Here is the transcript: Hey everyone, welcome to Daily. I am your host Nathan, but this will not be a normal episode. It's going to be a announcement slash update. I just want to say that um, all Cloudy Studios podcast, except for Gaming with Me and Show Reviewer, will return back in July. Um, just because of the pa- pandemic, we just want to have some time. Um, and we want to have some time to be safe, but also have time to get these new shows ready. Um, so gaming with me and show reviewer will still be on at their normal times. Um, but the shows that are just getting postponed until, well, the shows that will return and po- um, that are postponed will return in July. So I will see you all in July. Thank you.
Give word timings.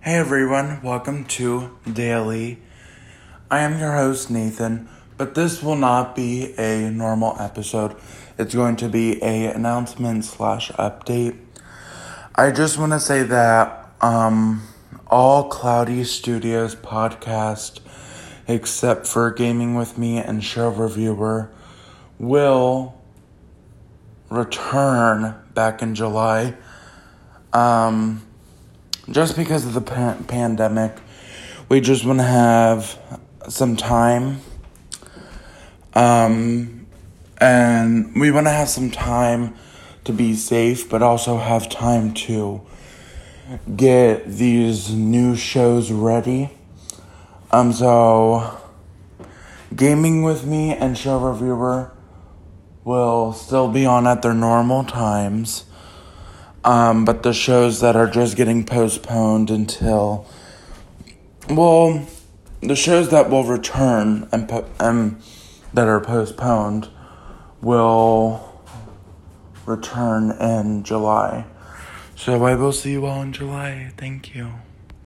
Hey 0.00 0.14
everyone, 0.14 0.80
welcome 0.80 1.24
to 1.24 1.76
Daily. 1.92 2.60
I 3.50 3.58
am 3.58 3.80
your 3.80 3.94
host 3.94 4.30
Nathan, 4.30 4.88
but 5.16 5.34
this 5.34 5.60
will 5.60 5.74
not 5.74 6.14
be 6.14 6.54
a 6.56 6.88
normal 6.88 7.34
episode. 7.40 7.96
It's 8.38 8.54
going 8.54 8.76
to 8.76 8.88
be 8.88 9.20
a 9.20 9.52
announcement 9.52 10.24
slash 10.24 10.70
update. 10.70 11.36
I 12.36 12.52
just 12.52 12.78
want 12.78 12.92
to 12.92 13.00
say 13.00 13.24
that 13.24 13.90
um, 14.00 14.62
all 15.08 15.48
Cloudy 15.48 16.04
Studios 16.04 16.76
podcast, 16.76 17.80
except 18.46 19.04
for 19.04 19.32
Gaming 19.32 19.74
with 19.74 19.98
Me 19.98 20.18
and 20.18 20.44
Show 20.44 20.68
Reviewer, 20.68 21.50
will 22.20 22.94
return 24.30 25.34
back 25.54 25.82
in 25.82 25.96
July. 25.96 26.54
Um, 27.52 28.27
just 29.10 29.36
because 29.36 29.64
of 29.64 29.74
the 29.74 29.80
pa- 29.80 30.18
pandemic, 30.26 30.96
we 31.68 31.80
just 31.80 32.04
want 32.04 32.18
to 32.18 32.24
have 32.24 32.98
some 33.48 33.76
time. 33.76 34.40
Um, 35.94 36.86
and 37.38 38.18
we 38.20 38.30
want 38.30 38.46
to 38.46 38.50
have 38.50 38.68
some 38.68 38.90
time 38.90 39.54
to 40.04 40.12
be 40.12 40.34
safe, 40.34 40.88
but 40.88 41.02
also 41.02 41.38
have 41.38 41.68
time 41.68 42.12
to 42.14 42.60
get 43.76 44.26
these 44.26 44.94
new 44.94 45.36
shows 45.36 45.90
ready. 45.90 46.50
Um, 47.50 47.72
so 47.72 48.58
gaming 49.74 50.22
with 50.22 50.44
me 50.44 50.74
and 50.74 50.96
show 50.98 51.18
reviewer 51.18 51.92
will 52.84 53.32
still 53.32 53.68
be 53.68 53.86
on 53.86 54.06
at 54.06 54.22
their 54.22 54.34
normal 54.34 54.84
times. 54.84 55.64
Um, 56.64 57.04
but 57.04 57.22
the 57.22 57.32
shows 57.32 57.80
that 57.80 57.96
are 57.96 58.08
just 58.08 58.36
getting 58.36 58.64
postponed 58.64 59.50
until, 59.50 60.26
well, 61.48 62.06
the 62.60 62.76
shows 62.76 63.10
that 63.10 63.30
will 63.30 63.44
return 63.44 64.28
and 64.32 64.48
po- 64.48 64.68
um, 64.80 65.18
that 65.72 65.86
are 65.86 66.00
postponed 66.00 66.88
will 67.60 68.62
return 69.66 70.32
in 70.32 70.82
July. 70.82 71.44
So 72.16 72.44
I 72.44 72.54
will 72.56 72.72
see 72.72 72.92
you 72.92 73.06
all 73.06 73.22
in 73.22 73.32
July. 73.32 73.92
Thank 73.96 74.34
you. 74.34 74.52